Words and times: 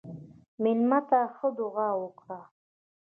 مېلمه 0.63 0.99
ته 1.09 1.19
ښه 1.35 1.47
دعا 1.57 1.89
وکړه. 2.01 2.39